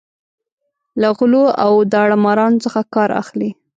له 1.01 1.09
غلو 1.17 1.45
او 1.63 1.73
داړه 1.91 2.17
مارانو 2.25 2.63
څخه 2.65 2.79
کار 2.93 3.09
اخلي. 3.21 3.49